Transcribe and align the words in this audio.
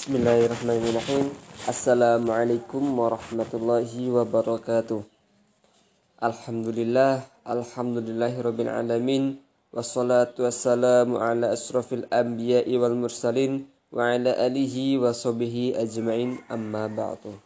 Bismillahirrahmanirrahim. 0.00 1.28
Assalamualaikum 1.68 2.80
warahmatullahi 2.80 4.08
wabarakatuh. 4.08 5.04
Alhamdulillah, 6.24 7.28
alhamdulillahirabbil 7.44 8.72
alamin. 8.72 9.44
Wassalatu 9.68 10.48
wassalamu 10.48 11.20
ala 11.20 11.52
asrafil 11.52 12.08
anbiya'i 12.08 12.80
wal 12.80 12.96
mursalin 12.96 13.68
wa 13.92 14.08
ala 14.08 14.32
alihi 14.40 14.96
wa 14.96 15.12
sahbihi 15.12 15.76
ajma'in 15.76 16.40
amma 16.48 16.88
ba'du. 16.88 17.36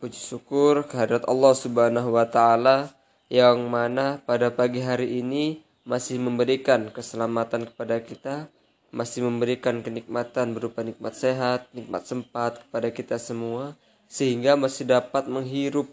Puji 0.00 0.16
syukur 0.16 0.88
kehadirat 0.88 1.28
Allah 1.28 1.52
Subhanahu 1.52 2.16
wa 2.16 2.24
taala 2.24 2.96
yang 3.28 3.68
mana 3.68 4.24
pada 4.24 4.48
pagi 4.48 4.80
hari 4.80 5.20
ini 5.20 5.67
masih 5.88 6.20
memberikan 6.20 6.92
keselamatan 6.92 7.64
kepada 7.64 7.96
kita, 8.04 8.52
masih 8.92 9.24
memberikan 9.24 9.80
kenikmatan 9.80 10.52
berupa 10.52 10.84
nikmat 10.84 11.16
sehat, 11.16 11.64
nikmat 11.72 12.04
sempat 12.04 12.60
kepada 12.60 12.92
kita 12.92 13.16
semua, 13.16 13.72
sehingga 14.04 14.52
masih 14.52 14.84
dapat 14.84 15.24
menghirup, 15.32 15.88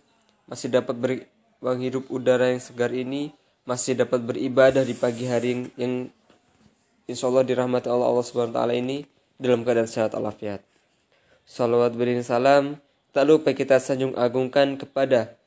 masih 0.52 0.68
dapat 0.68 0.96
ber, 1.00 1.12
menghirup 1.64 2.12
udara 2.12 2.52
yang 2.52 2.60
segar 2.60 2.92
ini, 2.92 3.32
masih 3.64 3.96
dapat 3.96 4.20
beribadah 4.20 4.84
di 4.84 4.92
pagi 4.92 5.32
hari 5.32 5.72
yang, 5.80 6.12
insya 7.08 7.32
Allah 7.32 7.48
dirahmati 7.48 7.88
Allah 7.88 8.12
Allah 8.12 8.26
Subhanahu 8.28 8.76
ini 8.76 9.08
dalam 9.40 9.64
keadaan 9.64 9.88
sehat 9.88 10.12
walafiat. 10.12 10.60
Salawat 11.48 11.96
beriring 11.96 12.28
salam, 12.28 12.84
tak 13.16 13.32
lupa 13.32 13.56
kita 13.56 13.80
sanjung 13.80 14.12
agungkan 14.20 14.76
kepada 14.76 15.40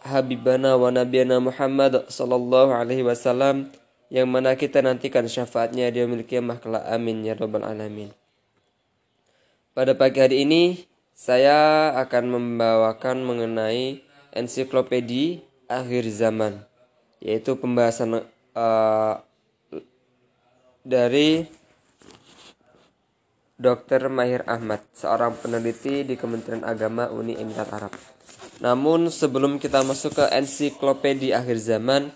Habibana 0.00 0.80
wa 0.80 0.88
Nabiyana 0.88 1.40
Muhammad 1.44 2.08
sallallahu 2.08 2.72
alaihi 2.72 3.04
wasallam 3.04 3.68
yang 4.08 4.26
mana 4.26 4.56
kita 4.56 4.80
nantikan 4.80 5.28
syafaatnya 5.28 5.92
di 5.92 6.02
yaumil 6.02 6.24
kiamah 6.24 6.58
kelak 6.58 6.88
amin 6.88 7.22
ya 7.22 7.36
rabbal 7.36 7.62
alamin. 7.62 8.10
Pada 9.76 9.94
pagi 9.94 10.18
hari 10.18 10.42
ini 10.48 10.88
saya 11.14 11.92
akan 12.00 12.32
membawakan 12.32 13.22
mengenai 13.22 14.02
ensiklopedi 14.32 15.44
akhir 15.70 16.08
zaman 16.10 16.64
yaitu 17.20 17.54
pembahasan 17.60 18.24
uh, 18.56 19.14
dari 20.82 21.44
Dr. 23.60 24.08
Mahir 24.08 24.40
Ahmad, 24.48 24.80
seorang 24.96 25.36
peneliti 25.36 26.00
di 26.00 26.16
Kementerian 26.16 26.64
Agama 26.64 27.12
Uni 27.12 27.36
Emirat 27.36 27.68
Arab. 27.68 27.92
Namun 28.64 29.12
sebelum 29.12 29.60
kita 29.60 29.84
masuk 29.84 30.16
ke 30.16 30.24
ensiklopedia 30.32 31.44
akhir 31.44 31.60
zaman, 31.60 32.08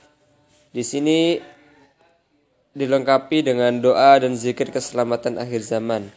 di 0.72 0.80
sini 0.80 1.36
dilengkapi 2.72 3.44
dengan 3.44 3.76
doa 3.76 4.16
dan 4.24 4.40
zikir 4.40 4.72
keselamatan 4.72 5.36
akhir 5.36 5.60
zaman. 5.60 6.08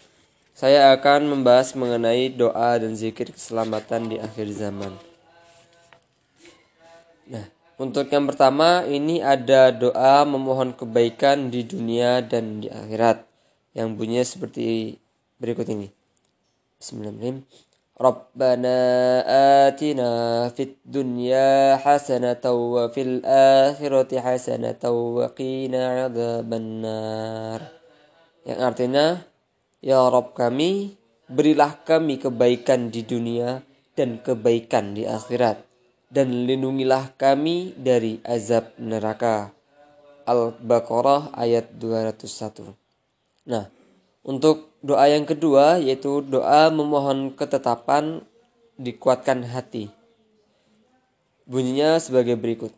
Saya 0.56 0.96
akan 0.96 1.28
membahas 1.28 1.76
mengenai 1.76 2.32
doa 2.32 2.80
dan 2.80 2.96
zikir 2.96 3.36
keselamatan 3.36 4.08
di 4.08 4.24
akhir 4.24 4.48
zaman. 4.56 4.96
Nah, 7.28 7.44
untuk 7.76 8.08
yang 8.08 8.24
pertama 8.32 8.88
ini 8.88 9.20
ada 9.20 9.76
doa 9.76 10.24
memohon 10.24 10.72
kebaikan 10.72 11.52
di 11.52 11.68
dunia 11.68 12.24
dan 12.24 12.64
di 12.64 12.72
akhirat 12.72 13.28
yang 13.76 13.94
bunyinya 13.94 14.24
seperti 14.24 14.98
berikut 15.39 15.67
ini. 15.69 15.91
Bismillahirrahmanirrahim. 16.79 17.45
ربنا 18.03 18.79
آتنا 19.69 20.11
في 20.57 20.63
الدنيا 20.63 21.77
حسنة 21.77 22.45
وفي 22.45 23.01
الآخرة 23.03 24.11
حسنة 24.11 24.83
وقنا 24.91 25.83
عذاب 26.01 26.51
النار 26.51 27.61
yang 28.43 28.59
artinya 28.59 29.23
ya 29.79 30.11
Rob 30.11 30.35
kami 30.35 30.99
berilah 31.31 31.79
kami 31.87 32.19
kebaikan 32.19 32.91
di 32.91 33.07
dunia 33.07 33.63
dan 33.95 34.19
kebaikan 34.19 34.99
di 34.99 35.07
akhirat 35.07 35.63
dan 36.11 36.49
lindungilah 36.49 37.15
kami 37.15 37.71
dari 37.79 38.19
azab 38.27 38.75
neraka 38.83 39.55
Al-Baqarah 40.27 41.39
ayat 41.39 41.79
201 41.79 43.47
Nah 43.47 43.71
untuk 44.27 44.66
doa 44.82 45.06
yang 45.10 45.26
kedua 45.26 45.82
yaitu 45.82 46.22
doa 46.22 46.70
memohon 46.70 47.34
ketetapan 47.34 48.22
dikuatkan 48.78 49.42
hati. 49.46 49.90
Bunyinya 51.48 51.98
sebagai 51.98 52.36
berikut. 52.36 52.76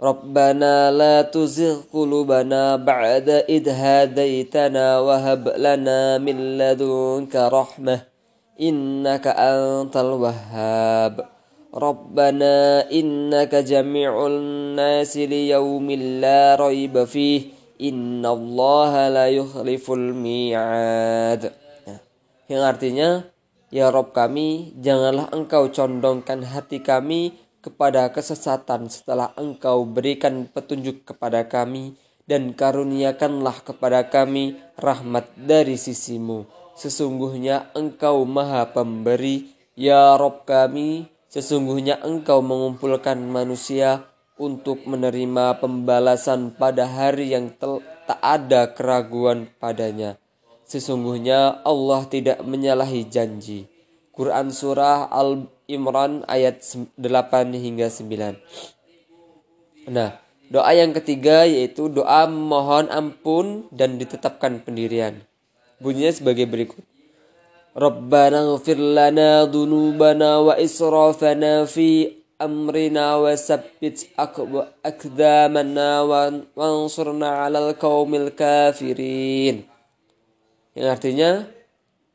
Rabbana 0.00 0.88
la 0.88 1.28
tuzigh 1.28 1.84
qulubana 1.92 2.80
ba'da 2.80 3.44
id 3.44 3.68
hadaitana 3.68 5.04
wa 5.04 5.20
hab 5.20 5.44
lana 5.60 6.16
min 6.16 6.56
ladunka 6.56 7.52
rahmah 7.52 8.08
innaka 8.56 9.36
antal 9.36 10.16
wahhab. 10.16 11.28
Rabbana 11.70 12.88
innaka 12.90 13.62
jami'ul 13.62 14.74
nasi 14.74 15.28
liyaumin 15.28 16.18
la 16.18 16.58
raiba 16.58 17.06
fihi 17.06 17.59
Inna 17.80 18.36
Allah 18.36 19.08
la 19.08 19.26
yukhliful 19.32 20.12
mi'ad. 20.12 21.48
Ya. 21.88 21.96
Yang 22.52 22.62
artinya, 22.68 23.10
Ya 23.72 23.88
Rob 23.88 24.12
kami, 24.12 24.76
janganlah 24.76 25.32
engkau 25.32 25.72
condongkan 25.72 26.44
hati 26.44 26.84
kami 26.84 27.38
kepada 27.64 28.12
kesesatan 28.12 28.92
setelah 28.92 29.32
engkau 29.40 29.88
berikan 29.88 30.44
petunjuk 30.44 31.08
kepada 31.08 31.48
kami 31.48 31.96
dan 32.28 32.52
karuniakanlah 32.52 33.64
kepada 33.64 34.12
kami 34.12 34.60
rahmat 34.76 35.32
dari 35.38 35.80
sisimu. 35.80 36.44
Sesungguhnya 36.76 37.72
engkau 37.72 38.28
maha 38.28 38.68
pemberi, 38.76 39.56
Ya 39.72 40.18
Rob 40.20 40.44
kami, 40.44 41.08
sesungguhnya 41.32 42.02
engkau 42.04 42.44
mengumpulkan 42.44 43.16
manusia 43.24 44.09
untuk 44.40 44.88
menerima 44.88 45.60
pembalasan 45.60 46.56
pada 46.56 46.88
hari 46.88 47.36
yang 47.36 47.52
tak 47.60 48.16
ada 48.24 48.72
keraguan 48.72 49.52
padanya. 49.60 50.16
Sesungguhnya 50.64 51.60
Allah 51.60 52.08
tidak 52.08 52.40
menyalahi 52.40 53.04
janji. 53.04 53.68
Quran 54.16 54.48
Surah 54.48 55.12
Al-Imran 55.12 56.24
ayat 56.24 56.64
8 56.64 56.96
hingga 57.52 57.92
9. 57.92 58.40
Nah, 59.90 60.16
doa 60.48 60.72
yang 60.76 60.96
ketiga 60.96 61.44
yaitu 61.44 61.90
doa 61.90 62.24
mohon 62.30 62.88
ampun 62.88 63.68
dan 63.74 63.98
ditetapkan 64.00 64.62
pendirian. 64.64 65.20
Bunyinya 65.80 66.12
sebagai 66.12 66.44
berikut. 66.44 66.84
Rabbana 67.70 68.58
ghfir 68.58 68.76
lana 68.76 69.46
dhunubana 69.46 70.42
wa 70.42 70.54
israfana 70.58 71.64
fi 71.70 72.19
أمرنا 72.41 73.05
وثبت 73.23 73.97
أقدامنا 74.85 75.89
وانصرنا 76.57 77.29
على 77.29 77.59
القوم 77.69 78.11
الكافرين 78.15 79.55
yang 80.75 80.91
artinya 80.91 81.47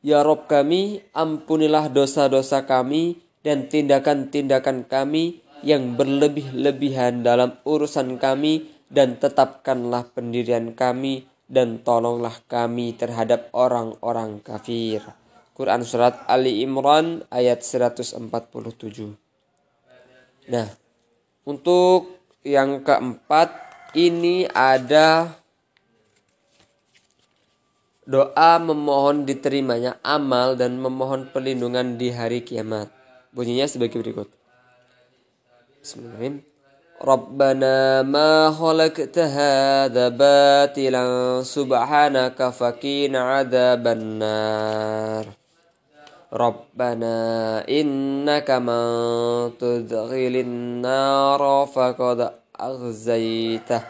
Ya 0.01 0.25
Rob 0.25 0.49
kami 0.49 1.05
ampunilah 1.13 1.93
dosa-dosa 1.93 2.65
kami 2.65 3.21
dan 3.45 3.69
tindakan-tindakan 3.69 4.89
kami 4.89 5.45
yang 5.61 5.93
berlebih-lebihan 5.93 7.21
dalam 7.21 7.61
urusan 7.61 8.17
kami 8.17 8.65
dan 8.89 9.21
tetapkanlah 9.21 10.09
pendirian 10.09 10.73
kami 10.73 11.29
dan 11.45 11.85
tolonglah 11.85 12.33
kami 12.49 12.97
terhadap 12.97 13.53
orang-orang 13.53 14.41
kafir. 14.41 15.05
Quran 15.53 15.85
Surat 15.85 16.25
Ali 16.25 16.65
Imran 16.65 17.21
ayat 17.29 17.61
147 17.61 18.17
Nah, 20.46 20.70
untuk 21.42 22.22
yang 22.46 22.86
keempat 22.86 23.50
ini 23.98 24.46
ada 24.46 25.34
doa 28.06 28.62
memohon 28.62 29.26
diterimanya 29.26 29.98
amal 30.06 30.54
dan 30.54 30.78
memohon 30.78 31.26
perlindungan 31.34 31.98
di 31.98 32.14
hari 32.14 32.46
kiamat. 32.46 32.86
Bunyinya 33.34 33.66
sebagai 33.66 33.98
berikut. 33.98 34.30
Bismillahirrahmanirrahim. 35.82 36.46
Rabbana 36.96 38.00
ma 38.06 38.48
khalaqta 38.48 39.28
hadza 39.28 40.08
batilan 40.14 41.44
subhanaka 41.44 42.54
faqina 42.54 43.42
adzaban 43.42 44.22
nar. 44.22 45.45
ربنا 46.32 47.18
إنك 47.68 48.50
من 48.50 48.82
تدخل 49.58 50.34
النار 50.42 51.68
فقد 51.74 52.30
أخزيته 52.60 53.82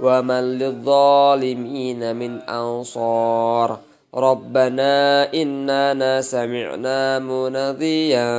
ومن 0.00 0.42
للظالمين 0.58 2.16
من 2.16 2.40
أنصار 2.40 3.78
ربنا 4.14 4.92
إننا 5.34 6.20
سمعنا 6.20 7.18
مناديا 7.18 8.30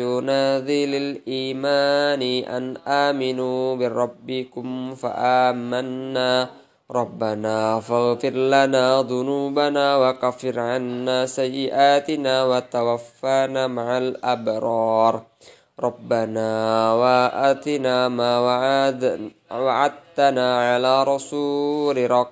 ينادي 0.00 0.86
للإيمان 0.86 2.22
أن 2.44 2.76
آمنوا 2.86 3.76
بربكم 3.76 4.94
فآمنا 4.94 6.48
ربنا 6.91 7.79
فاغفر 7.79 8.29
لنا 8.29 9.01
ذنوبنا 9.01 9.97
وكفر 9.97 10.59
عنا 10.59 11.25
سيئاتنا 11.25 12.43
وتوفانا 12.43 13.67
مع 13.67 13.97
الأبرار 13.97 15.23
ربنا 15.79 16.49
وآتنا 16.93 18.07
ما 18.07 18.39
وعد 18.39 19.31
وعدتنا 19.51 20.47
على 20.71 21.03
رسول 21.03 22.11
رك 22.11 22.31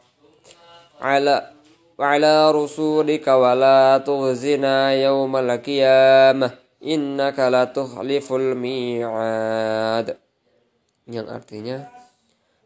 على 1.01 1.49
وعلى 1.97 2.51
رسولك 2.51 3.27
ولا 3.27 3.97
تخزنا 3.97 4.93
يوم 4.93 5.33
القيامة 5.37 6.51
إنك 6.83 7.37
لا 7.39 7.63
تخلف 7.63 8.27
الميعاد 8.33 10.07
yang 11.03 11.27
artinya 11.27 11.83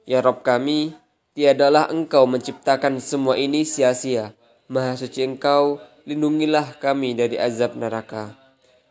Ya 0.07 0.21
Rob 0.23 0.39
kami 0.45 0.95
Tiadalah 1.32 1.88
engkau 1.88 2.28
menciptakan 2.28 3.00
semua 3.00 3.40
ini 3.40 3.64
sia-sia. 3.64 4.36
Maha 4.68 5.00
suci 5.00 5.24
engkau, 5.24 5.80
lindungilah 6.04 6.76
kami 6.76 7.16
dari 7.16 7.40
azab 7.40 7.72
neraka. 7.72 8.36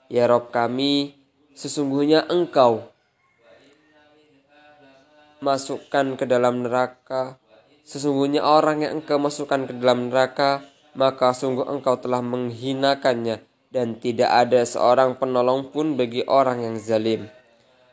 Ya 0.10 0.26
Rob 0.26 0.50
kami, 0.50 1.14
sesungguhnya 1.54 2.26
engkau 2.34 2.90
masukkan 5.38 6.18
ke 6.18 6.26
dalam 6.26 6.66
neraka. 6.66 7.38
Sesungguhnya 7.86 8.42
orang 8.42 8.90
yang 8.90 9.06
engkau 9.06 9.22
masukkan 9.22 9.70
ke 9.70 9.78
dalam 9.78 10.10
neraka, 10.10 10.66
maka 10.98 11.38
sungguh 11.38 11.70
engkau 11.70 12.02
telah 12.02 12.26
menghinakannya 12.26 13.46
dan 13.70 14.02
tidak 14.02 14.34
ada 14.34 14.66
seorang 14.66 15.14
penolong 15.22 15.70
pun 15.70 15.94
bagi 15.94 16.26
orang 16.26 16.66
yang 16.66 16.76
zalim. 16.82 17.30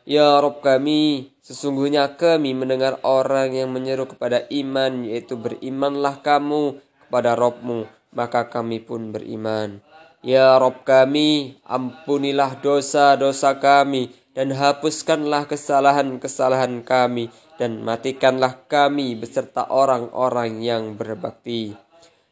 Ya 0.09 0.41
Rob 0.41 0.65
kami, 0.65 1.37
sesungguhnya 1.45 2.17
kami 2.17 2.57
mendengar 2.57 2.97
orang 3.05 3.53
yang 3.53 3.69
menyeru 3.69 4.09
kepada 4.09 4.49
iman, 4.49 5.05
yaitu 5.05 5.37
berimanlah 5.37 6.25
kamu 6.25 6.81
kepada 7.05 7.37
Robmu, 7.37 7.85
maka 8.17 8.49
kami 8.49 8.81
pun 8.81 9.13
beriman. 9.13 9.85
Ya 10.25 10.57
Rob 10.57 10.81
kami, 10.81 11.61
ampunilah 11.61 12.57
dosa-dosa 12.57 13.61
kami, 13.61 14.09
dan 14.33 14.49
hapuskanlah 14.49 15.45
kesalahan-kesalahan 15.45 16.81
kami, 16.81 17.29
dan 17.61 17.85
matikanlah 17.85 18.65
kami 18.65 19.13
beserta 19.13 19.69
orang-orang 19.69 20.57
yang 20.65 20.97
berbakti. 20.97 21.77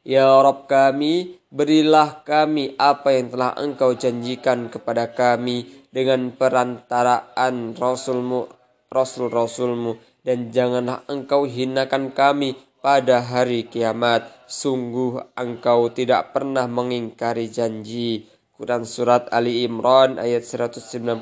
Ya 0.02 0.34
Rob 0.42 0.66
kami, 0.66 1.38
berilah 1.54 2.26
kami 2.26 2.74
apa 2.82 3.14
yang 3.14 3.30
telah 3.30 3.54
engkau 3.54 3.94
janjikan 3.94 4.66
kepada 4.74 5.14
kami, 5.14 5.86
dengan 5.98 6.30
perantaraan 6.30 7.74
Rasulmu, 7.74 8.46
Rasul-Rasulmu, 8.94 9.98
dan 10.22 10.54
janganlah 10.54 11.02
engkau 11.10 11.50
hinakan 11.50 12.14
kami 12.14 12.54
pada 12.86 13.26
hari 13.26 13.66
kiamat. 13.66 14.30
Sungguh 14.46 15.34
engkau 15.34 15.90
tidak 15.90 16.38
pernah 16.38 16.70
mengingkari 16.70 17.50
janji. 17.50 18.30
Quran 18.54 18.86
Surat 18.86 19.26
Ali 19.34 19.66
Imran 19.66 20.22
ayat 20.22 20.46
191 20.46 21.18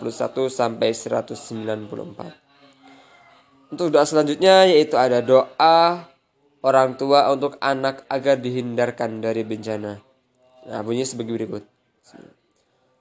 sampai 0.51 0.92
194. 0.92 3.71
Untuk 3.71 3.95
doa 3.95 4.04
selanjutnya 4.04 4.68
yaitu 4.68 5.00
ada 5.00 5.24
doa 5.24 6.04
orang 6.63 6.95
tua 7.00 7.31
untuk 7.31 7.56
anak 7.63 8.04
agar 8.12 8.44
dihindarkan 8.44 9.24
dari 9.24 9.48
bencana. 9.48 10.04
Nah 10.68 10.83
bunyi 10.83 11.07
sebagai 11.07 11.39
berikut. 11.39 11.63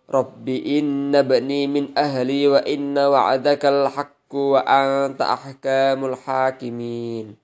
Rabbi 0.04 0.78
inna 0.78 1.24
bani 1.24 1.64
min 1.64 1.96
ahli 1.96 2.44
wa 2.44 2.60
inna 2.68 3.08
wa'adakal 3.08 3.88
haqqu 3.88 4.58
wa 4.58 4.60
anta 4.60 5.32
ahkamul 5.32 6.16
hakimin. 6.20 7.40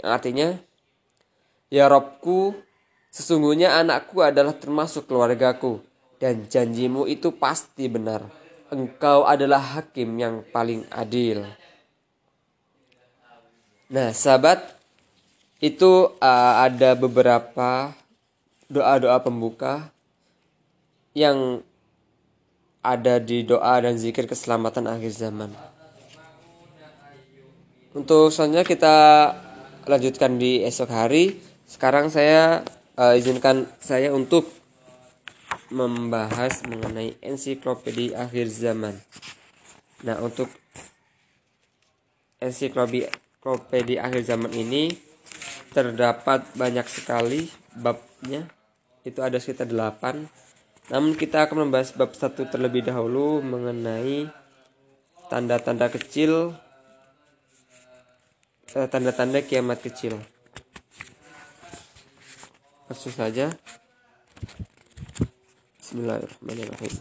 Yang 0.00 0.08
artinya, 0.08 0.48
Ya 1.68 1.86
Robku, 1.86 2.56
sesungguhnya 3.12 3.76
anakku 3.76 4.24
adalah 4.24 4.56
termasuk 4.56 5.06
keluargaku 5.06 5.84
dan 6.18 6.48
janjimu 6.48 7.04
itu 7.04 7.36
pasti 7.36 7.86
benar. 7.86 8.26
Engkau 8.72 9.28
adalah 9.28 9.60
hakim 9.78 10.16
yang 10.16 10.42
paling 10.50 10.86
adil. 10.90 11.42
Nah, 13.90 14.14
sahabat, 14.14 14.78
itu 15.60 16.14
uh, 16.22 16.54
ada 16.64 16.96
beberapa 16.96 17.92
doa-doa 18.70 19.18
pembuka 19.20 19.90
yang 21.12 21.60
ada 22.80 23.20
di 23.20 23.44
doa 23.44 23.76
dan 23.80 24.00
zikir 24.00 24.24
keselamatan 24.24 24.88
akhir 24.88 25.12
zaman. 25.12 25.52
Untuk 27.92 28.30
selanjutnya 28.32 28.64
kita 28.64 28.96
lanjutkan 29.84 30.38
di 30.40 30.64
esok 30.64 30.88
hari. 30.88 31.36
Sekarang 31.66 32.08
saya 32.10 32.64
uh, 32.94 33.18
izinkan 33.18 33.66
saya 33.82 34.14
untuk 34.14 34.46
membahas 35.70 36.66
mengenai 36.66 37.18
ensiklopedia 37.22 38.26
akhir 38.26 38.50
zaman. 38.50 38.98
Nah, 40.02 40.18
untuk 40.18 40.50
ensiklopedia 42.40 44.00
akhir 44.02 44.22
zaman 44.26 44.50
ini 44.56 44.96
terdapat 45.70 46.46
banyak 46.56 46.86
sekali 46.90 47.46
babnya. 47.76 48.48
Itu 49.06 49.24
ada 49.24 49.38
sekitar 49.40 49.70
8 49.70 50.49
namun 50.90 51.14
kita 51.14 51.46
akan 51.46 51.70
membahas 51.70 51.94
bab 51.94 52.10
satu 52.18 52.50
terlebih 52.50 52.82
dahulu 52.82 53.38
mengenai 53.38 54.26
tanda-tanda 55.30 55.86
kecil 55.86 56.50
eh, 58.74 58.88
tanda-tanda 58.90 59.38
kiamat 59.38 59.78
kecil. 59.78 60.18
Langsung 62.90 63.14
saja. 63.14 63.54
Bismillahirrahmanirrahim. 65.78 66.94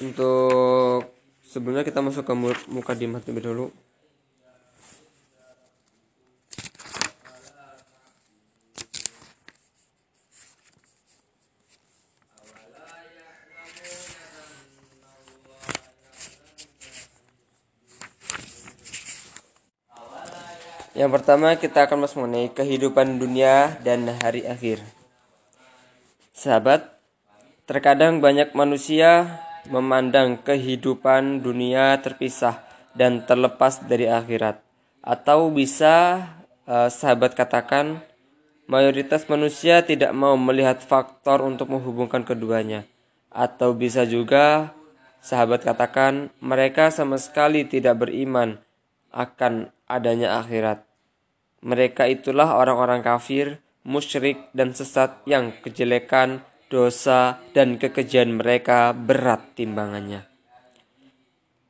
Untuk 0.00 1.12
sebelumnya 1.44 1.84
kita 1.84 2.00
masuk 2.00 2.24
ke 2.24 2.32
muka 2.72 2.96
di 2.96 3.04
terlebih 3.04 3.44
dahulu. 3.44 3.68
Yang 20.94 21.10
pertama 21.10 21.58
kita 21.58 21.90
akan 21.90 22.06
masuk 22.06 22.22
mengenai 22.22 22.54
kehidupan 22.54 23.18
dunia 23.18 23.82
dan 23.82 24.06
hari 24.22 24.46
akhir. 24.46 24.78
Sahabat, 26.30 26.86
terkadang 27.66 28.22
banyak 28.22 28.54
manusia 28.54 29.42
memandang 29.66 30.38
kehidupan 30.38 31.42
dunia 31.42 31.98
terpisah 31.98 32.62
dan 32.94 33.26
terlepas 33.26 33.82
dari 33.82 34.06
akhirat. 34.06 34.62
Atau 35.02 35.50
bisa 35.50 36.30
eh, 36.62 36.86
sahabat 36.86 37.34
katakan 37.34 37.98
mayoritas 38.70 39.26
manusia 39.26 39.82
tidak 39.82 40.14
mau 40.14 40.38
melihat 40.38 40.78
faktor 40.78 41.42
untuk 41.42 41.74
menghubungkan 41.74 42.22
keduanya. 42.22 42.86
Atau 43.34 43.74
bisa 43.74 44.06
juga 44.06 44.70
sahabat 45.18 45.66
katakan 45.66 46.30
mereka 46.38 46.94
sama 46.94 47.18
sekali 47.18 47.66
tidak 47.66 48.06
beriman 48.06 48.62
akan 49.10 49.73
adanya 49.88 50.40
akhirat. 50.40 50.84
Mereka 51.64 52.08
itulah 52.12 52.60
orang-orang 52.60 53.00
kafir, 53.00 53.64
musyrik, 53.88 54.52
dan 54.52 54.76
sesat 54.76 55.24
yang 55.24 55.52
kejelekan, 55.64 56.44
dosa, 56.68 57.40
dan 57.56 57.80
kekejian 57.80 58.36
mereka 58.36 58.92
berat 58.92 59.56
timbangannya. 59.56 60.28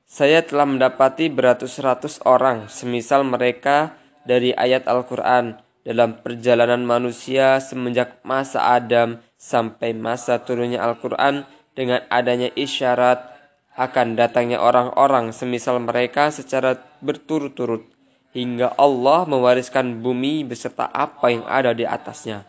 Saya 0.02 0.46
telah 0.46 0.66
mendapati 0.66 1.30
beratus-ratus 1.30 2.22
orang, 2.26 2.70
semisal 2.70 3.26
mereka 3.26 3.98
dari 4.22 4.54
ayat 4.54 4.86
Al-Quran 4.86 5.58
dalam 5.84 6.18
perjalanan 6.24 6.82
manusia 6.82 7.60
semenjak 7.60 8.24
masa 8.24 8.72
Adam 8.72 9.20
sampai 9.36 9.92
masa 9.92 10.40
turunnya 10.40 10.80
Al-Quran 10.80 11.44
dengan 11.76 12.00
adanya 12.08 12.48
isyarat 12.56 13.34
akan 13.74 14.14
datangnya 14.14 14.62
orang-orang 14.62 15.34
semisal 15.34 15.82
mereka 15.82 16.30
secara 16.30 16.78
berturut-turut 17.02 17.93
hingga 18.34 18.74
Allah 18.74 19.24
mewariskan 19.24 20.02
bumi 20.02 20.42
beserta 20.42 20.90
apa 20.90 21.30
yang 21.30 21.46
ada 21.46 21.70
di 21.72 21.86
atasnya. 21.86 22.42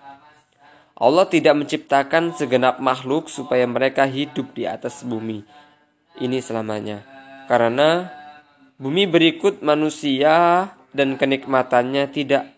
Allah 0.97 1.27
tidak 1.29 1.55
menciptakan 1.55 2.33
segenap 2.33 2.81
makhluk 2.81 3.29
supaya 3.29 3.63
mereka 3.69 4.09
hidup 4.09 4.51
di 4.57 4.65
atas 4.65 5.05
bumi 5.05 5.45
ini 6.19 6.41
selamanya. 6.41 7.05
Karena 7.45 8.09
bumi 8.81 9.05
berikut 9.05 9.61
manusia 9.61 10.67
dan 10.95 11.19
kenikmatannya 11.19 12.09
tidak 12.09 12.55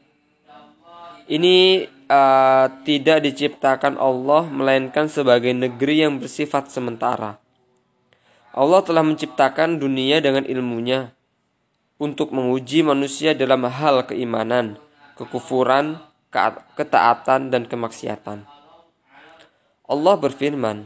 ini 1.27 1.83
uh, 2.07 2.65
tidak 2.87 3.25
diciptakan 3.25 3.99
Allah 3.99 4.47
melainkan 4.47 5.11
sebagai 5.11 5.51
negeri 5.51 6.07
yang 6.07 6.21
bersifat 6.21 6.71
sementara 6.71 7.41
Allah 8.55 8.81
telah 8.81 9.03
menciptakan 9.03 9.77
dunia 9.77 10.23
dengan 10.23 10.47
ilmunya 10.47 11.16
untuk 11.97 12.29
menguji 12.33 12.85
manusia 12.85 13.33
dalam 13.33 13.65
hal 13.65 14.05
keimanan, 14.05 14.77
kekufuran, 15.17 15.97
ketaatan, 16.77 17.49
dan 17.49 17.65
kemaksiatan. 17.65 18.45
Allah 19.87 20.15
berfirman, 20.17 20.85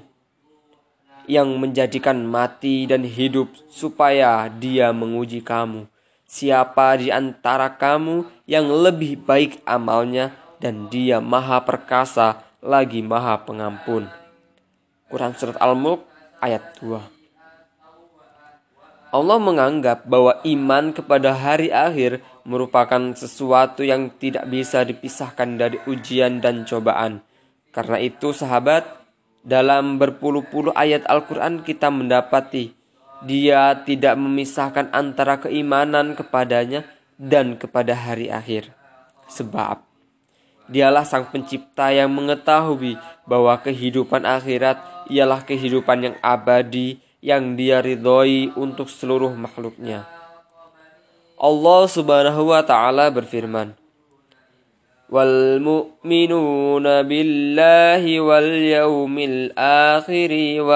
yang 1.29 1.53
menjadikan 1.59 2.25
mati 2.25 2.89
dan 2.89 3.05
hidup 3.05 3.51
supaya 3.69 4.49
dia 4.49 4.89
menguji 4.91 5.43
kamu. 5.45 5.85
Siapa 6.25 6.95
di 6.95 7.11
antara 7.11 7.75
kamu 7.75 8.23
yang 8.47 8.71
lebih 8.71 9.19
baik 9.19 9.59
amalnya 9.67 10.31
dan 10.63 10.87
dia 10.87 11.19
maha 11.19 11.59
perkasa 11.61 12.39
lagi 12.63 13.03
maha 13.03 13.43
pengampun. 13.43 14.07
Quran 15.11 15.35
Surat 15.35 15.59
Al-Mulk 15.59 16.07
ayat 16.39 16.79
2 16.79 17.20
Allah 19.11 19.37
menganggap 19.43 20.07
bahwa 20.07 20.39
iman 20.47 20.95
kepada 20.95 21.35
hari 21.35 21.67
akhir 21.67 22.23
merupakan 22.47 23.11
sesuatu 23.11 23.83
yang 23.83 24.07
tidak 24.15 24.47
bisa 24.47 24.87
dipisahkan 24.87 25.59
dari 25.59 25.77
ujian 25.83 26.39
dan 26.39 26.63
cobaan. 26.63 27.19
Karena 27.75 27.99
itu, 27.99 28.31
sahabat, 28.31 28.87
dalam 29.43 29.99
berpuluh-puluh 29.99 30.71
ayat 30.71 31.03
Al-Quran 31.11 31.63
kita 31.67 31.91
mendapati 31.91 32.81
dia 33.21 33.77
tidak 33.85 34.17
memisahkan 34.17 34.89
antara 34.89 35.37
keimanan 35.37 36.17
kepadanya 36.17 36.85
dan 37.21 37.53
kepada 37.53 37.93
hari 37.93 38.33
akhir. 38.33 38.73
Sebab 39.29 39.85
dialah 40.65 41.05
sang 41.05 41.29
pencipta 41.29 41.93
yang 41.93 42.09
mengetahui 42.11 42.97
bahwa 43.29 43.53
kehidupan 43.61 44.25
akhirat 44.25 44.81
ialah 45.13 45.45
kehidupan 45.45 46.11
yang 46.11 46.15
abadi 46.25 46.97
yang 47.24 47.58
dia 47.58 47.82
ridhoi 47.82 48.52
untuk 48.54 48.86
seluruh 48.92 49.34
makhluknya. 49.34 50.04
Allah 51.36 51.82
subhanahu 51.84 52.52
wa 52.52 52.62
ta'ala 52.64 53.12
berfirman, 53.12 53.76
والمؤمنون 55.06 56.86
بالله 57.02 58.02
واليوم 58.20 59.18
الآخر 59.18 60.32
و 60.66 60.70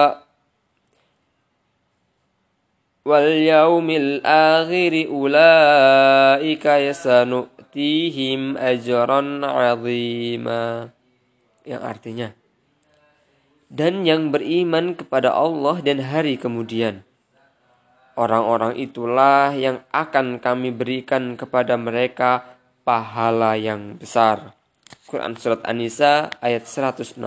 واليوم 3.05 3.89
الآخر 3.89 4.93
أولئك 5.11 6.65
يسنؤتيهم 6.65 8.41
أجرا 8.57 9.21
عظيما 9.43 10.89
yang 11.61 11.81
artinya 11.85 12.33
dan 13.66 14.06
yang 14.06 14.30
beriman 14.30 14.94
kepada 14.94 15.34
Allah 15.34 15.82
dan 15.82 16.02
hari 16.02 16.38
kemudian. 16.38 17.02
Orang-orang 18.16 18.80
itulah 18.80 19.52
yang 19.52 19.84
akan 19.92 20.40
kami 20.40 20.72
berikan 20.72 21.36
kepada 21.36 21.76
mereka 21.76 22.56
pahala 22.86 23.60
yang 23.60 24.00
besar. 24.00 24.56
Quran 25.06 25.36
Surat 25.38 25.62
An-Nisa 25.62 26.32
ayat 26.42 26.66
162 26.66 27.18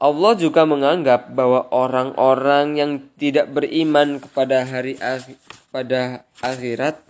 Allah 0.00 0.32
juga 0.32 0.64
menganggap 0.64 1.34
bahwa 1.36 1.68
orang-orang 1.74 2.78
yang 2.78 2.92
tidak 3.20 3.52
beriman 3.52 4.16
kepada 4.16 4.64
hari 4.64 4.96
pada 5.68 6.24
akhirat 6.40 7.04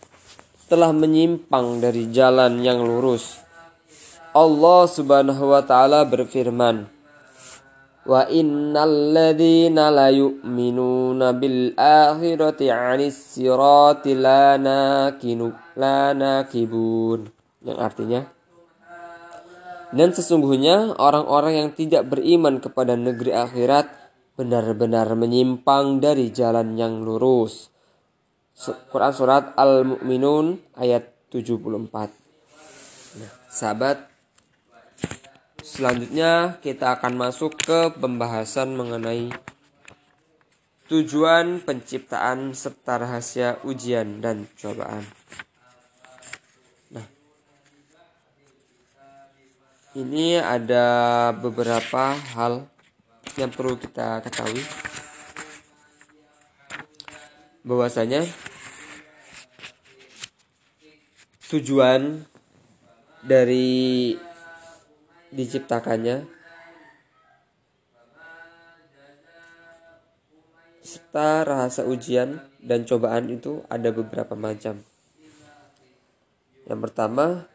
telah 0.66 0.90
menyimpang 0.90 1.78
dari 1.78 2.10
jalan 2.10 2.58
yang 2.64 2.82
lurus 2.82 3.49
Allah 4.30 4.80
Subhanahu 4.86 5.50
wa 5.50 5.62
taala 5.66 6.06
berfirman 6.06 6.86
Wa 8.00 8.26
innal 8.32 9.12
ladzina 9.12 9.92
la 9.92 10.08
yu'minuna 10.08 11.36
bil 11.36 11.76
akhirati 11.76 12.72
'anis 12.72 13.36
sirati 13.36 14.16
lanakinu 14.16 15.52
lanakibun 15.76 17.28
yang 17.60 17.78
artinya 17.78 18.40
dan 19.90 20.14
sesungguhnya 20.14 20.94
orang-orang 21.02 21.66
yang 21.66 21.70
tidak 21.74 22.06
beriman 22.06 22.62
kepada 22.62 22.94
negeri 22.94 23.34
akhirat 23.34 23.90
benar-benar 24.38 25.10
menyimpang 25.18 25.98
dari 25.98 26.30
jalan 26.30 26.78
yang 26.78 27.02
lurus. 27.02 27.68
Quran 28.94 29.12
surat 29.12 29.52
Al-Mu'minun 29.58 30.78
ayat 30.78 31.10
74. 31.34 33.18
Nah, 33.18 33.32
sahabat 33.50 34.09
Selanjutnya 35.70 36.58
kita 36.58 36.98
akan 36.98 37.14
masuk 37.14 37.54
ke 37.54 37.94
pembahasan 37.94 38.74
mengenai 38.74 39.30
tujuan 40.90 41.62
penciptaan 41.62 42.50
serta 42.58 42.98
rahasia 42.98 43.62
ujian 43.62 44.18
dan 44.18 44.50
cobaan. 44.58 45.06
Nah, 46.90 47.06
ini 49.94 50.42
ada 50.42 51.30
beberapa 51.38 52.18
hal 52.34 52.66
yang 53.38 53.54
perlu 53.54 53.78
kita 53.78 54.26
ketahui. 54.26 54.66
Bahwasanya 57.62 58.26
tujuan 61.46 62.26
dari 63.22 64.18
diciptakannya 65.30 66.26
serta 71.10 71.42
rasa 71.42 71.82
ujian 71.90 72.38
dan 72.62 72.86
cobaan 72.86 73.26
itu 73.34 73.66
ada 73.66 73.90
beberapa 73.90 74.38
macam. 74.38 74.78
Yang 76.70 76.80
pertama, 76.86 77.50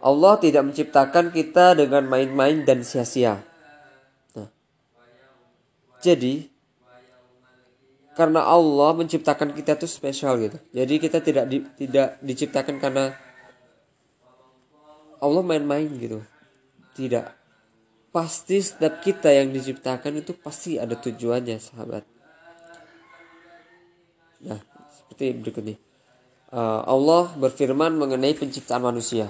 Allah 0.00 0.34
tidak 0.40 0.64
menciptakan 0.64 1.28
kita 1.28 1.76
dengan 1.76 2.08
main-main 2.08 2.64
dan 2.64 2.80
sia-sia. 2.80 3.44
Nah, 4.32 4.48
jadi 6.00 6.48
karena 8.16 8.48
Allah 8.48 8.96
menciptakan 8.96 9.52
kita 9.52 9.76
itu 9.76 9.84
spesial 9.84 10.40
gitu. 10.40 10.56
Jadi 10.72 10.94
kita 10.96 11.20
tidak 11.20 11.44
di, 11.52 11.60
tidak 11.76 12.16
diciptakan 12.24 12.80
karena 12.80 13.12
Allah 15.20 15.42
main-main 15.42 15.88
gitu. 15.96 16.20
Tidak. 16.96 17.26
Pasti 18.12 18.60
setiap 18.64 19.04
kita 19.04 19.28
yang 19.28 19.52
diciptakan 19.52 20.24
itu 20.24 20.32
pasti 20.32 20.80
ada 20.80 20.96
tujuannya 20.96 21.56
sahabat. 21.60 22.04
Nah 24.44 24.60
seperti 24.88 25.36
berikut 25.36 25.64
nih. 25.64 25.78
Uh, 26.48 26.80
Allah 26.88 27.34
berfirman 27.36 27.92
mengenai 27.96 28.32
penciptaan 28.32 28.80
manusia. 28.80 29.28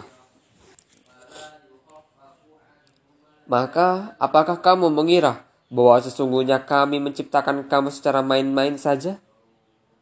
Maka 3.47 4.15
apakah 4.19 4.59
kamu 4.59 4.91
mengira 4.91 5.47
bahwa 5.71 5.99
sesungguhnya 6.03 6.63
kami 6.63 6.99
menciptakan 6.99 7.67
kamu 7.67 7.91
secara 7.95 8.23
main-main 8.23 8.75
saja? 8.79 9.19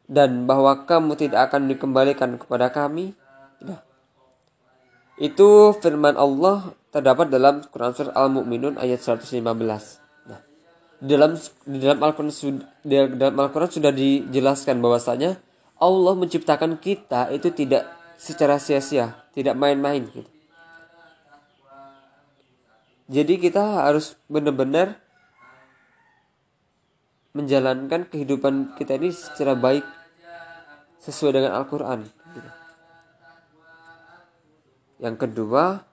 Dan 0.04 0.44
bahwa 0.44 0.84
kamu 0.84 1.16
tidak 1.16 1.48
akan 1.48 1.72
dikembalikan 1.72 2.36
kepada 2.36 2.68
kami? 2.68 3.16
Tidak 3.60 3.93
itu 5.14 5.70
firman 5.78 6.18
Allah 6.18 6.74
terdapat 6.90 7.30
dalam 7.30 7.62
Quran 7.70 7.94
Surah 7.94 8.14
Al-Mu'minun 8.14 8.78
ayat 8.78 8.98
115. 8.98 9.42
Nah, 10.26 10.40
di 10.98 11.06
dalam 11.14 11.38
di 11.66 11.78
dalam 11.78 12.00
Al-Quran 12.02 12.30
di 12.82 12.94
dalam 13.14 13.36
Al-Quran 13.38 13.70
sudah 13.70 13.92
dijelaskan 13.94 14.82
bahwasanya 14.82 15.38
Allah 15.78 16.14
menciptakan 16.18 16.78
kita 16.82 17.30
itu 17.30 17.50
tidak 17.54 17.86
secara 18.18 18.58
sia-sia, 18.58 19.26
tidak 19.34 19.54
main-main 19.58 20.06
gitu. 20.10 20.30
Jadi 23.04 23.36
kita 23.36 23.84
harus 23.84 24.16
benar-benar 24.32 24.96
menjalankan 27.36 28.08
kehidupan 28.08 28.78
kita 28.78 28.96
ini 28.96 29.12
secara 29.12 29.52
baik 29.58 29.84
sesuai 31.04 31.36
dengan 31.36 31.52
Al-Quran. 31.58 32.23
Yang 35.04 35.28
kedua, 35.28 35.84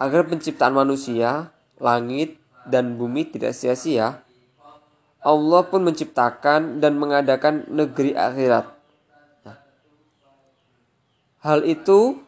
agar 0.00 0.24
penciptaan 0.24 0.72
manusia, 0.72 1.52
langit, 1.76 2.40
dan 2.64 2.96
bumi 2.96 3.28
tidak 3.28 3.52
sia-sia, 3.52 4.24
Allah 5.20 5.62
pun 5.68 5.84
menciptakan 5.84 6.80
dan 6.80 6.96
mengadakan 6.96 7.68
negeri 7.68 8.16
akhirat. 8.16 8.72
Nah, 9.44 9.58
hal 11.44 11.60
itu 11.68 12.24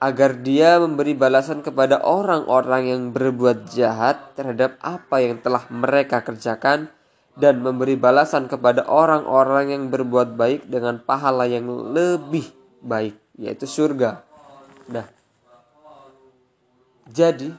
agar 0.00 0.40
dia 0.40 0.80
memberi 0.80 1.12
balasan 1.12 1.60
kepada 1.60 2.00
orang-orang 2.00 2.96
yang 2.96 3.02
berbuat 3.12 3.68
jahat 3.68 4.32
terhadap 4.40 4.80
apa 4.80 5.20
yang 5.20 5.36
telah 5.44 5.68
mereka 5.68 6.24
kerjakan 6.24 6.88
dan 7.36 7.60
memberi 7.60 8.00
balasan 8.00 8.48
kepada 8.48 8.88
orang-orang 8.88 9.68
yang 9.68 9.84
berbuat 9.92 10.32
baik 10.32 10.64
dengan 10.64 10.96
pahala 10.96 11.44
yang 11.44 11.68
lebih 11.68 12.48
baik 12.80 13.23
yaitu 13.38 13.66
surga. 13.66 14.22
Nah, 14.90 15.06
jadi 17.08 17.52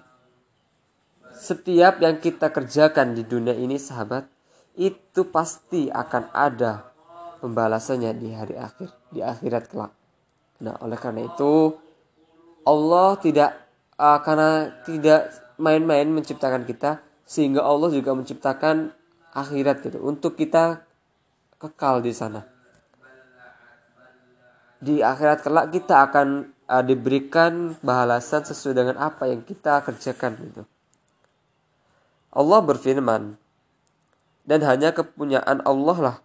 setiap 1.35 1.99
yang 1.99 2.17
kita 2.17 2.49
kerjakan 2.49 3.13
di 3.13 3.27
dunia 3.27 3.53
ini 3.53 3.75
sahabat 3.75 4.25
itu 4.75 5.27
pasti 5.29 5.91
akan 5.91 6.31
ada 6.31 6.91
pembalasannya 7.43 8.11
di 8.15 8.31
hari 8.31 8.55
akhir 8.55 8.89
di 9.11 9.19
akhirat 9.21 9.69
kelak. 9.69 9.91
Nah, 10.63 10.75
oleh 10.79 10.95
karena 10.95 11.27
itu 11.27 11.75
Allah 12.65 13.19
tidak 13.19 13.51
uh, 13.99 14.19
karena 14.23 14.71
tidak 14.87 15.29
main-main 15.59 16.07
menciptakan 16.07 16.63
kita 16.63 17.03
sehingga 17.27 17.63
Allah 17.63 17.91
juga 17.91 18.15
menciptakan 18.15 18.91
akhirat 19.35 19.83
gitu 19.83 19.99
untuk 20.01 20.39
kita 20.39 20.81
kekal 21.59 21.99
di 21.99 22.15
sana. 22.15 22.54
Di 24.85 25.01
akhirat 25.01 25.41
kelak 25.41 25.73
kita 25.73 26.05
akan 26.05 26.53
uh, 26.69 26.83
diberikan 26.85 27.73
balasan 27.81 28.45
sesuai 28.45 28.75
dengan 28.77 28.97
apa 29.01 29.25
yang 29.25 29.41
kita 29.41 29.81
kerjakan 29.81 30.37
gitu. 30.37 30.61
Allah 32.35 32.59
berfirman, 32.61 33.33
dan 34.45 34.59
hanya 34.61 34.93
kepunyaan 34.93 35.65
Allah 35.65 35.97
lah 35.97 36.17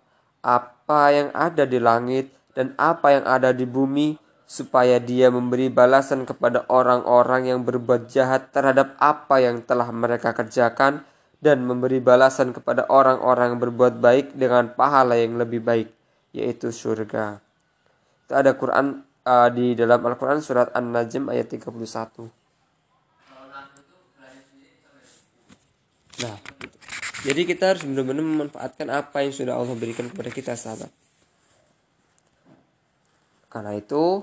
apa 0.45 1.01
yang 1.13 1.29
ada 1.33 1.65
di 1.65 1.81
langit 1.81 2.33
dan 2.53 2.77
apa 2.77 3.17
yang 3.17 3.25
ada 3.25 3.53
di 3.53 3.65
bumi 3.65 4.21
supaya 4.45 4.99
dia 4.99 5.31
memberi 5.31 5.71
balasan 5.71 6.27
kepada 6.27 6.67
orang-orang 6.69 7.49
yang 7.55 7.61
berbuat 7.63 8.11
jahat 8.11 8.51
terhadap 8.51 8.99
apa 8.99 9.41
yang 9.41 9.63
telah 9.63 9.89
mereka 9.95 10.35
kerjakan 10.35 11.07
dan 11.41 11.65
memberi 11.65 12.03
balasan 12.03 12.53
kepada 12.53 12.85
orang-orang 12.91 13.57
yang 13.57 13.61
berbuat 13.63 13.95
baik 14.03 14.37
dengan 14.37 14.75
pahala 14.75 15.17
yang 15.17 15.41
lebih 15.41 15.65
baik 15.65 15.89
yaitu 16.35 16.75
surga. 16.75 17.50
Itu 18.31 18.39
ada 18.39 18.55
Quran 18.55 19.03
uh, 19.27 19.51
di 19.51 19.75
dalam 19.75 19.99
Al-Qur'an 20.07 20.39
surat 20.39 20.71
An-Najm 20.71 21.35
ayat 21.35 21.51
31. 21.51 22.31
Nah, 26.23 26.39
jadi 27.27 27.43
kita 27.43 27.75
harus 27.75 27.83
benar-benar 27.83 28.23
memanfaatkan 28.23 28.87
apa 28.87 29.27
yang 29.27 29.35
sudah 29.35 29.59
Allah 29.59 29.75
berikan 29.75 30.07
kepada 30.07 30.31
kita, 30.31 30.55
sahabat. 30.55 30.95
Karena 33.51 33.75
itu, 33.75 34.23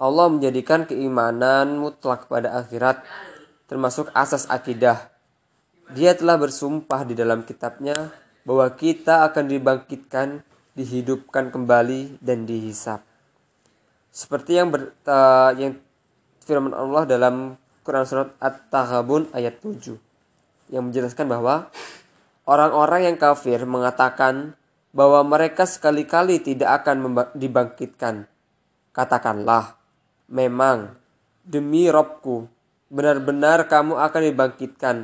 Allah 0.00 0.32
menjadikan 0.32 0.88
keimanan 0.88 1.76
mutlak 1.76 2.24
pada 2.24 2.56
akhirat 2.56 3.04
termasuk 3.68 4.08
asas 4.16 4.48
akidah. 4.48 5.12
Dia 5.92 6.16
telah 6.16 6.40
bersumpah 6.40 7.04
di 7.04 7.12
dalam 7.12 7.44
kitabnya 7.44 8.16
bahwa 8.48 8.64
kita 8.72 9.28
akan 9.28 9.44
dibangkitkan, 9.44 10.40
dihidupkan 10.78 11.50
kembali 11.50 12.22
dan 12.22 12.46
dihisap. 12.46 13.02
Seperti 14.14 14.62
yang 14.62 14.70
ber, 14.70 14.94
uh, 15.10 15.50
yang 15.58 15.74
firman 16.46 16.70
Allah 16.72 17.02
dalam 17.04 17.58
Quran 17.82 18.06
surat 18.06 18.30
At-Taghabun 18.38 19.34
ayat 19.34 19.58
7 19.58 19.98
yang 20.70 20.88
menjelaskan 20.88 21.26
bahwa 21.26 21.68
orang-orang 22.46 23.10
yang 23.10 23.16
kafir 23.18 23.58
mengatakan 23.66 24.54
bahwa 24.94 25.20
mereka 25.26 25.66
sekali-kali 25.68 26.40
tidak 26.40 26.84
akan 26.84 27.28
dibangkitkan. 27.36 28.30
Katakanlah, 28.94 29.76
Memang, 30.28 30.92
demi 31.40 31.88
Robku, 31.88 32.44
benar-benar 32.92 33.64
kamu 33.64 33.96
akan 33.96 34.22
dibangkitkan. 34.28 34.96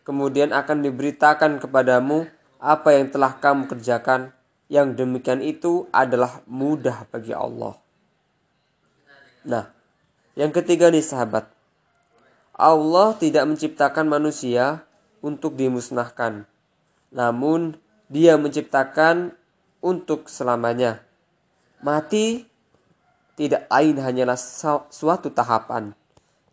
Kemudian 0.00 0.56
akan 0.56 0.80
diberitakan 0.80 1.60
kepadamu 1.60 2.24
apa 2.56 2.88
yang 2.96 3.12
telah 3.12 3.36
kamu 3.36 3.68
kerjakan. 3.68 4.32
Yang 4.72 5.04
demikian 5.04 5.44
itu 5.44 5.84
adalah 5.92 6.40
mudah 6.48 7.04
bagi 7.12 7.36
Allah. 7.36 7.76
Nah, 9.44 9.68
yang 10.32 10.48
ketiga 10.48 10.88
nih 10.88 11.04
sahabat. 11.04 11.44
Allah 12.56 13.12
tidak 13.20 13.44
menciptakan 13.44 14.08
manusia 14.08 14.88
untuk 15.20 15.60
dimusnahkan. 15.60 16.48
Namun, 17.12 17.76
dia 18.08 18.40
menciptakan 18.40 19.36
untuk 19.84 20.32
selamanya. 20.32 21.04
Mati 21.84 22.48
tidak 23.36 23.68
lain 23.68 23.98
hanyalah 23.98 24.38
suatu 24.88 25.28
tahapan. 25.34 25.92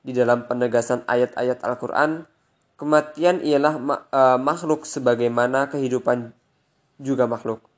Di 0.04 0.12
dalam 0.12 0.50
penegasan 0.50 1.06
ayat-ayat 1.06 1.62
Al-Quran, 1.62 2.26
kematian 2.76 3.46
ialah 3.46 3.78
e, 4.10 4.22
makhluk 4.42 4.90
sebagaimana 4.90 5.70
kehidupan 5.70 6.34
juga 6.98 7.30
makhluk. 7.30 7.69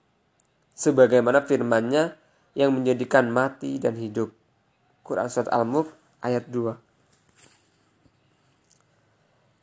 Sebagaimana 0.82 1.46
firmannya 1.46 2.17
yang 2.58 2.74
menjadikan 2.74 3.30
mati 3.30 3.78
dan 3.78 3.94
hidup. 4.02 4.34
Quran 5.06 5.30
Surat 5.30 5.54
Al-Mulk 5.54 5.94
ayat 6.26 6.50
2. 6.50 6.74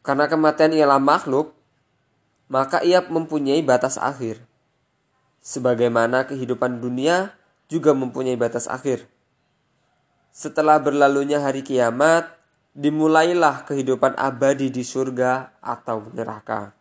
Karena 0.06 0.30
kematian 0.30 0.70
ialah 0.78 1.02
makhluk, 1.02 1.58
maka 2.46 2.86
ia 2.86 3.02
mempunyai 3.02 3.58
batas 3.66 3.98
akhir. 3.98 4.38
Sebagaimana 5.42 6.22
kehidupan 6.30 6.78
dunia 6.78 7.34
juga 7.66 7.98
mempunyai 7.98 8.38
batas 8.38 8.70
akhir. 8.70 9.02
Setelah 10.30 10.78
berlalunya 10.78 11.42
hari 11.42 11.66
kiamat, 11.66 12.30
dimulailah 12.78 13.66
kehidupan 13.66 14.14
abadi 14.14 14.70
di 14.70 14.86
surga 14.86 15.50
atau 15.58 16.14
neraka. 16.14 16.78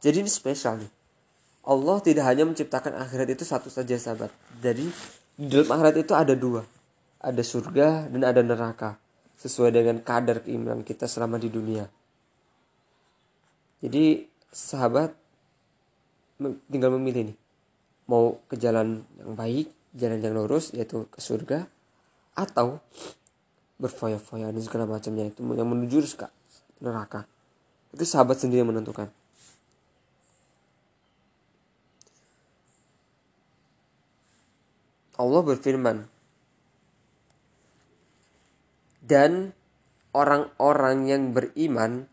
Jadi 0.00 0.24
ini 0.24 0.32
spesial 0.32 0.80
nih. 0.80 0.95
Allah 1.66 1.98
tidak 1.98 2.24
hanya 2.30 2.46
menciptakan 2.46 2.94
akhirat 2.94 3.28
itu 3.34 3.42
satu 3.42 3.66
saja 3.66 3.98
sahabat. 3.98 4.30
Jadi 4.62 4.86
di 5.34 5.46
dalam 5.50 5.66
akhirat 5.74 5.94
itu 5.98 6.12
ada 6.14 6.34
dua. 6.38 6.62
Ada 7.18 7.42
surga 7.42 8.06
dan 8.06 8.22
ada 8.22 8.40
neraka. 8.40 8.94
Sesuai 9.36 9.74
dengan 9.74 10.00
kadar 10.00 10.40
keimanan 10.46 10.86
kita 10.86 11.10
selama 11.10 11.36
di 11.36 11.50
dunia. 11.50 11.84
Jadi 13.82 14.24
sahabat 14.48 15.12
tinggal 16.70 16.94
memilih 16.96 17.34
nih. 17.34 17.38
Mau 18.06 18.38
ke 18.46 18.54
jalan 18.56 19.02
yang 19.18 19.34
baik, 19.34 19.66
jalan 19.92 20.22
yang 20.22 20.32
lurus 20.38 20.70
yaitu 20.70 21.10
ke 21.10 21.18
surga 21.18 21.66
atau 22.38 22.78
berfoya-foya 23.80 24.52
dan 24.52 24.62
segala 24.64 24.84
macamnya 24.88 25.28
itu 25.28 25.40
yang 25.52 25.68
menuju 25.68 26.00
ke 26.16 26.28
neraka 26.80 27.28
itu 27.96 28.04
sahabat 28.04 28.36
sendiri 28.40 28.64
yang 28.64 28.70
menentukan 28.72 29.08
Allah 35.16 35.42
berfirman 35.42 36.06
dan 39.04 39.52
orang-orang 40.16 41.08
yang 41.08 41.22
beriman 41.34 42.08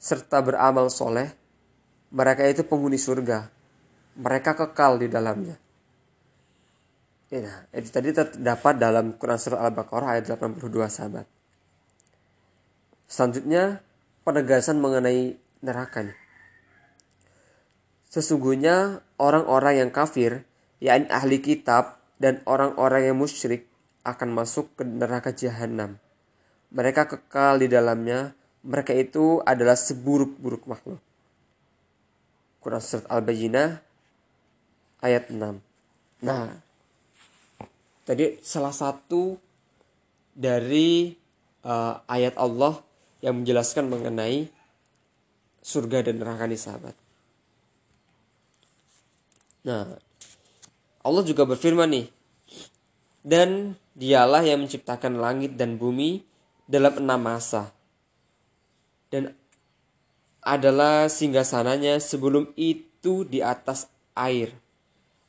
serta 0.00 0.40
beramal 0.40 0.88
soleh 0.88 1.32
mereka 2.12 2.44
itu 2.48 2.64
penghuni 2.64 2.96
surga 2.96 3.48
mereka 4.16 4.56
kekal 4.56 5.00
di 5.00 5.08
dalamnya 5.08 5.56
Ya, 7.30 7.62
itu 7.70 7.94
tadi 7.94 8.10
terdapat 8.10 8.74
dalam 8.74 9.14
Quran 9.14 9.38
Surah 9.38 9.62
Al-Baqarah 9.70 10.18
ayat 10.18 10.34
82 10.34 10.66
sahabat. 10.90 11.30
Selanjutnya 13.06 13.86
penegasan 14.26 14.82
mengenai 14.82 15.38
neraka 15.62 16.02
nih. 16.02 16.18
Sesungguhnya 18.10 19.06
orang-orang 19.22 19.86
yang 19.86 19.90
kafir, 19.94 20.42
yakni 20.82 21.06
ahli 21.06 21.38
kitab 21.38 21.99
dan 22.20 22.44
orang-orang 22.44 23.10
yang 23.10 23.16
musyrik 23.16 23.64
akan 24.04 24.36
masuk 24.36 24.68
ke 24.76 24.84
neraka 24.84 25.32
jahanam. 25.32 25.96
Mereka 26.70 27.08
kekal 27.08 27.64
di 27.64 27.66
dalamnya, 27.66 28.36
mereka 28.62 28.94
itu 28.94 29.40
adalah 29.42 29.74
seburuk-buruk 29.74 30.68
makhluk. 30.68 31.00
Quran 32.60 32.84
Surat 32.84 33.08
Al-Bajinah 33.08 33.80
ayat 35.00 35.32
6. 35.32 35.40
Nah, 36.20 36.60
Tadi 38.10 38.42
salah 38.42 38.74
satu 38.74 39.38
dari 40.34 41.14
uh, 41.62 41.94
ayat 42.10 42.34
Allah 42.42 42.82
yang 43.22 43.38
menjelaskan 43.38 43.86
mengenai 43.86 44.50
surga 45.62 46.10
dan 46.10 46.18
neraka 46.18 46.50
nih 46.50 46.58
sahabat. 46.58 46.96
Nah, 49.62 49.94
Allah 51.00 51.24
juga 51.24 51.48
berfirman 51.48 51.88
nih, 51.88 52.06
dan 53.24 53.76
dialah 53.96 54.44
yang 54.44 54.64
menciptakan 54.64 55.20
langit 55.20 55.56
dan 55.56 55.80
bumi 55.80 56.24
dalam 56.68 57.00
enam 57.00 57.20
masa. 57.20 57.72
Dan 59.10 59.34
adalah 60.40 61.08
singgasananya 61.12 62.00
sebelum 62.00 62.52
itu 62.56 63.28
di 63.28 63.44
atas 63.44 63.88
air 64.16 64.56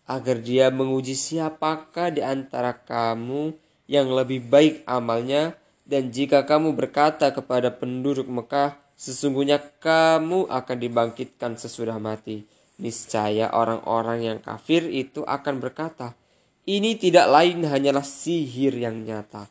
agar 0.07 0.43
dia 0.43 0.67
menguji 0.71 1.15
siapakah 1.15 2.11
di 2.11 2.19
antara 2.23 2.75
kamu 2.75 3.55
yang 3.87 4.11
lebih 4.11 4.43
baik 4.47 4.83
amalnya 4.87 5.55
dan 5.87 6.11
jika 6.11 6.47
kamu 6.47 6.75
berkata 6.75 7.31
kepada 7.31 7.71
penduduk 7.71 8.27
Mekah 8.27 8.75
sesungguhnya 8.95 9.59
kamu 9.79 10.47
akan 10.47 10.77
dibangkitkan 10.79 11.59
sesudah 11.59 11.99
mati 11.99 12.47
niscaya 12.81 13.53
orang-orang 13.53 14.25
yang 14.25 14.39
kafir 14.41 14.89
itu 14.89 15.21
akan 15.21 15.61
berkata 15.61 16.17
ini 16.65 16.97
tidak 16.97 17.29
lain 17.29 17.61
hanyalah 17.61 18.03
sihir 18.03 18.73
yang 18.73 19.05
nyata 19.05 19.45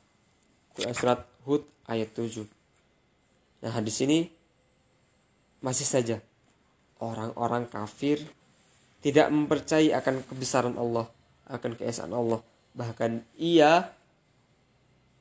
Quran 0.74 0.94
surat 0.94 1.22
Hud 1.46 1.62
ayat 1.86 2.10
7 2.12 2.60
Nah, 3.60 3.76
di 3.84 3.92
sini 3.92 4.24
masih 5.60 5.84
saja 5.84 6.16
orang-orang 7.00 7.68
kafir 7.68 8.24
tidak 9.04 9.28
mempercayai 9.28 9.92
akan 9.96 10.24
kebesaran 10.24 10.76
Allah, 10.80 11.08
akan 11.48 11.76
keesaan 11.76 12.12
Allah. 12.12 12.40
Bahkan 12.72 13.24
ia 13.36 13.92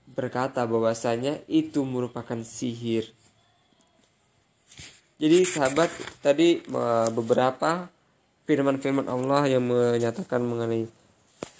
berkata 0.07 0.63
bahwasanya 0.63 1.43
itu 1.51 1.83
merupakan 1.83 2.39
sihir. 2.39 3.11
Jadi 5.19 5.43
sahabat 5.43 5.91
tadi 6.23 6.63
beberapa 7.11 7.91
firman-firman 8.49 9.05
Allah 9.05 9.45
yang 9.45 9.61
menyatakan 9.69 10.41
mengenai 10.41 10.89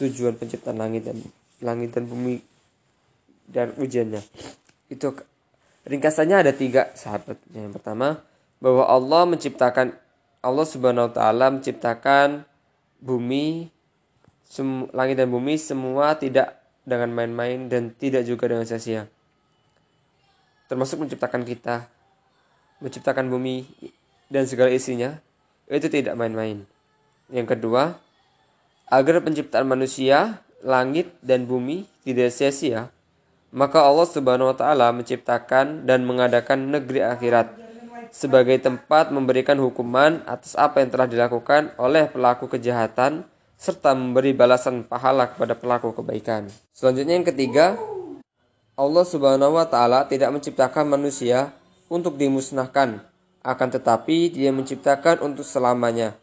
tujuan 0.02 0.34
penciptaan 0.34 0.82
langit 0.82 1.06
dan 1.06 1.22
langit 1.62 1.94
dan 1.94 2.10
bumi 2.10 2.42
dan 3.46 3.78
ujiannya. 3.78 4.26
Itu 4.90 5.14
ringkasannya 5.86 6.42
ada 6.42 6.50
tiga 6.50 6.90
sahabat. 6.98 7.38
Yang 7.54 7.78
pertama 7.78 8.26
bahwa 8.58 8.90
Allah 8.90 9.30
menciptakan 9.30 9.94
Allah 10.42 10.66
Subhanahu 10.66 11.12
Wa 11.12 11.14
Taala 11.14 11.54
menciptakan 11.54 12.50
bumi, 12.98 13.70
langit 14.90 15.22
dan 15.22 15.30
bumi 15.30 15.62
semua 15.62 16.18
tidak 16.18 16.58
dengan 16.90 17.14
main-main 17.14 17.70
dan 17.70 17.94
tidak 17.94 18.26
juga 18.26 18.50
dengan 18.50 18.66
sia-sia. 18.66 19.06
Termasuk 20.66 21.06
menciptakan 21.06 21.46
kita, 21.46 21.86
menciptakan 22.82 23.30
bumi 23.30 23.70
dan 24.34 24.50
segala 24.50 24.74
isinya, 24.74 25.22
itu 25.70 25.86
tidak 25.86 26.18
main-main. 26.18 26.66
Yang 27.30 27.58
kedua, 27.58 27.98
agar 28.90 29.22
penciptaan 29.22 29.70
manusia, 29.70 30.42
langit 30.66 31.14
dan 31.22 31.46
bumi 31.46 31.86
tidak 32.04 32.34
sia-sia, 32.34 32.90
maka 33.50 33.82
Allah 33.82 34.06
Subhanahu 34.10 34.50
wa 34.54 34.58
taala 34.58 34.90
menciptakan 34.94 35.86
dan 35.86 36.06
mengadakan 36.06 36.70
negeri 36.70 37.06
akhirat 37.06 37.54
sebagai 38.10 38.58
tempat 38.58 39.14
memberikan 39.14 39.58
hukuman 39.62 40.26
atas 40.26 40.58
apa 40.58 40.82
yang 40.82 40.90
telah 40.90 41.08
dilakukan 41.10 41.74
oleh 41.78 42.10
pelaku 42.10 42.50
kejahatan 42.50 43.26
serta 43.60 43.94
memberi 43.94 44.34
balasan 44.34 44.88
pahala 44.88 45.30
kepada 45.30 45.54
pelaku 45.54 45.94
kebaikan. 45.94 46.50
Selanjutnya 46.74 47.20
yang 47.20 47.28
ketiga, 47.28 47.78
Allah 48.80 49.06
Subhanahu 49.06 49.60
wa 49.60 49.68
taala 49.68 50.08
tidak 50.08 50.32
menciptakan 50.32 50.88
manusia 50.88 51.54
untuk 51.92 52.16
dimusnahkan, 52.16 53.04
akan 53.44 53.68
tetapi 53.70 54.32
Dia 54.32 54.50
menciptakan 54.56 55.22
untuk 55.22 55.44
selamanya. 55.44 56.16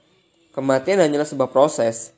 Kematian 0.56 1.04
hanyalah 1.04 1.28
sebuah 1.28 1.52
proses, 1.52 2.16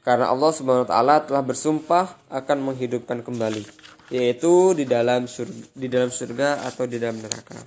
karena 0.00 0.32
Allah 0.32 0.56
Subhanahu 0.56 0.88
wa 0.88 0.90
taala 0.90 1.20
telah 1.20 1.44
bersumpah 1.44 2.16
akan 2.32 2.72
menghidupkan 2.72 3.20
kembali, 3.20 3.60
yaitu 4.08 4.72
di 4.72 4.88
dalam 4.88 5.28
surga, 5.28 5.68
di 5.76 5.88
dalam 5.92 6.08
surga 6.08 6.64
atau 6.64 6.88
di 6.88 6.96
dalam 6.96 7.20
neraka. 7.20 7.60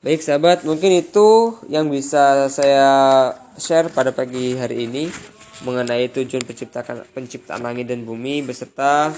Baik 0.00 0.24
sahabat, 0.24 0.64
mungkin 0.64 1.04
itu 1.04 1.60
yang 1.68 1.92
bisa 1.92 2.48
saya 2.48 2.88
share 3.60 3.92
pada 3.92 4.16
pagi 4.16 4.56
hari 4.56 4.88
ini 4.88 5.12
mengenai 5.68 6.08
tujuan 6.08 6.40
penciptaan 6.40 7.04
penciptaan 7.12 7.60
langit 7.60 7.92
dan 7.92 8.08
bumi 8.08 8.40
beserta 8.40 9.12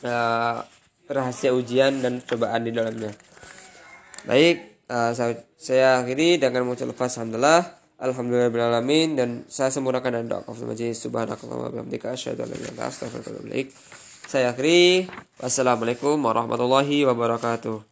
uh, 0.00 0.56
rahasia 1.04 1.52
ujian 1.52 2.00
dan 2.00 2.24
cobaan 2.24 2.64
di 2.64 2.72
dalamnya. 2.72 3.12
Baik, 4.24 4.80
uh, 4.88 5.12
saya, 5.12 5.44
saya 5.60 6.00
akhiri 6.00 6.40
dengan 6.40 6.64
mengucap 6.64 6.88
alhamdulillah, 6.96 7.79
alhamdulillah 8.00 8.48
dan 9.14 9.44
saya 9.46 9.68
sempurnakan 9.68 10.10
dan 10.10 10.24
doa 10.26 10.40
kafir 10.42 10.64
majid 10.64 10.96
subhanakallah 10.96 11.70
Saya 14.30 14.54
akhiri. 14.54 15.10
Wassalamualaikum 15.42 16.16
warahmatullahi 16.22 17.04
wabarakatuh. 17.04 17.89